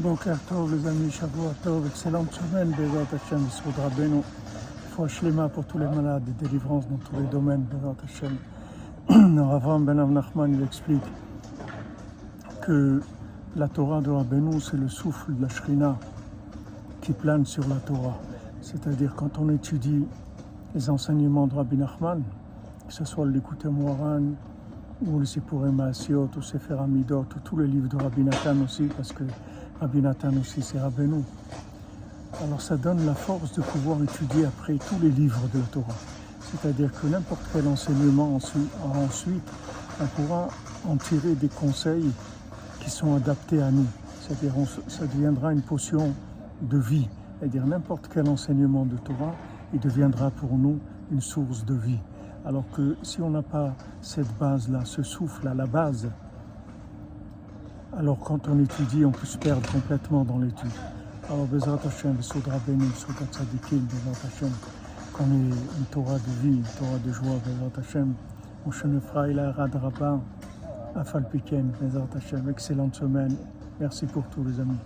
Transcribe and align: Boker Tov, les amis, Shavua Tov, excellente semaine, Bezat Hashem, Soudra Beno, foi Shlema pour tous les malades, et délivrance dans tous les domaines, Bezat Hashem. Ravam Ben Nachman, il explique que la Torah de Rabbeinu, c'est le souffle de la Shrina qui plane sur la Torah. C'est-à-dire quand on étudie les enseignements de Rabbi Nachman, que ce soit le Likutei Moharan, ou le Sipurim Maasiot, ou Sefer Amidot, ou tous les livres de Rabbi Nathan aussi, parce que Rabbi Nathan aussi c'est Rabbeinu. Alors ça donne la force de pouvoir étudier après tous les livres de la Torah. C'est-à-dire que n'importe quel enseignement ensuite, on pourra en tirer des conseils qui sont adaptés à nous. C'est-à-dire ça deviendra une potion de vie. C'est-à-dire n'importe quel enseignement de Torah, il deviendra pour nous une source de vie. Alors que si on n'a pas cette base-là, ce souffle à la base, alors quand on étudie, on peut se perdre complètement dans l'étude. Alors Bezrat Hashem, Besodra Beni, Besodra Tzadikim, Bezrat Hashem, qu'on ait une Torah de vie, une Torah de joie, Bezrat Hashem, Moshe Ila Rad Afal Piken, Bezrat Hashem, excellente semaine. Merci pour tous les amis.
Boker 0.00 0.38
Tov, 0.48 0.74
les 0.74 0.88
amis, 0.88 1.10
Shavua 1.10 1.52
Tov, 1.62 1.86
excellente 1.86 2.32
semaine, 2.32 2.70
Bezat 2.70 3.14
Hashem, 3.14 3.46
Soudra 3.50 3.90
Beno, 3.90 4.22
foi 4.92 5.08
Shlema 5.08 5.50
pour 5.50 5.66
tous 5.66 5.76
les 5.78 5.84
malades, 5.84 6.22
et 6.26 6.42
délivrance 6.42 6.88
dans 6.88 6.96
tous 6.96 7.16
les 7.20 7.26
domaines, 7.26 7.64
Bezat 7.64 7.96
Hashem. 8.04 8.36
Ravam 9.08 9.84
Ben 9.86 10.02
Nachman, 10.06 10.54
il 10.54 10.62
explique 10.62 11.02
que 12.62 13.02
la 13.56 13.68
Torah 13.68 14.00
de 14.00 14.10
Rabbeinu, 14.10 14.58
c'est 14.60 14.78
le 14.78 14.88
souffle 14.88 15.34
de 15.34 15.42
la 15.42 15.48
Shrina 15.50 15.98
qui 17.02 17.12
plane 17.12 17.44
sur 17.44 17.68
la 17.68 17.76
Torah. 17.76 18.16
C'est-à-dire 18.62 19.14
quand 19.14 19.38
on 19.38 19.50
étudie 19.50 20.06
les 20.74 20.88
enseignements 20.88 21.46
de 21.46 21.56
Rabbi 21.56 21.76
Nachman, 21.76 22.22
que 22.86 22.92
ce 22.94 23.04
soit 23.04 23.26
le 23.26 23.32
Likutei 23.32 23.68
Moharan, 23.68 24.22
ou 25.06 25.18
le 25.18 25.26
Sipurim 25.26 25.74
Maasiot, 25.74 26.30
ou 26.36 26.42
Sefer 26.42 26.78
Amidot, 26.80 27.26
ou 27.36 27.40
tous 27.44 27.58
les 27.58 27.66
livres 27.66 27.88
de 27.88 28.02
Rabbi 28.02 28.22
Nathan 28.22 28.56
aussi, 28.64 28.84
parce 28.84 29.12
que 29.12 29.24
Rabbi 29.80 30.02
Nathan 30.02 30.36
aussi 30.38 30.60
c'est 30.60 30.78
Rabbeinu. 30.78 31.22
Alors 32.44 32.60
ça 32.60 32.76
donne 32.76 33.06
la 33.06 33.14
force 33.14 33.54
de 33.54 33.62
pouvoir 33.62 34.02
étudier 34.02 34.44
après 34.44 34.74
tous 34.74 34.98
les 35.00 35.08
livres 35.08 35.48
de 35.54 35.58
la 35.58 35.64
Torah. 35.66 35.96
C'est-à-dire 36.42 36.92
que 36.92 37.06
n'importe 37.06 37.40
quel 37.50 37.66
enseignement 37.66 38.36
ensuite, 38.36 39.42
on 39.98 40.06
pourra 40.06 40.48
en 40.86 40.96
tirer 40.96 41.34
des 41.34 41.48
conseils 41.48 42.10
qui 42.80 42.90
sont 42.90 43.14
adaptés 43.14 43.62
à 43.62 43.70
nous. 43.70 43.86
C'est-à-dire 44.20 44.52
ça 44.86 45.06
deviendra 45.06 45.54
une 45.54 45.62
potion 45.62 46.12
de 46.60 46.76
vie. 46.76 47.08
C'est-à-dire 47.38 47.66
n'importe 47.66 48.10
quel 48.12 48.28
enseignement 48.28 48.84
de 48.84 48.98
Torah, 48.98 49.34
il 49.72 49.80
deviendra 49.80 50.30
pour 50.30 50.58
nous 50.58 50.78
une 51.10 51.22
source 51.22 51.64
de 51.64 51.74
vie. 51.74 52.00
Alors 52.44 52.64
que 52.76 52.96
si 53.02 53.22
on 53.22 53.30
n'a 53.30 53.42
pas 53.42 53.74
cette 54.02 54.36
base-là, 54.38 54.84
ce 54.84 55.02
souffle 55.02 55.48
à 55.48 55.54
la 55.54 55.66
base, 55.66 56.06
alors 57.96 58.18
quand 58.20 58.48
on 58.48 58.58
étudie, 58.62 59.04
on 59.04 59.10
peut 59.10 59.26
se 59.26 59.36
perdre 59.38 59.68
complètement 59.70 60.24
dans 60.24 60.38
l'étude. 60.38 60.70
Alors 61.28 61.46
Bezrat 61.46 61.78
Hashem, 61.86 62.12
Besodra 62.12 62.58
Beni, 62.66 62.86
Besodra 62.86 63.24
Tzadikim, 63.30 63.80
Bezrat 63.80 64.26
Hashem, 64.26 64.50
qu'on 65.12 65.24
ait 65.24 65.54
une 65.78 65.84
Torah 65.90 66.18
de 66.18 66.30
vie, 66.42 66.56
une 66.56 66.62
Torah 66.78 66.98
de 67.04 67.12
joie, 67.12 67.38
Bezrat 67.44 67.80
Hashem, 67.80 68.14
Moshe 68.64 68.84
Ila 69.30 69.52
Rad 69.52 69.80
Afal 70.94 71.28
Piken, 71.30 71.72
Bezrat 71.80 72.08
Hashem, 72.16 72.48
excellente 72.48 72.94
semaine. 72.94 73.36
Merci 73.80 74.06
pour 74.06 74.24
tous 74.24 74.44
les 74.44 74.60
amis. 74.60 74.78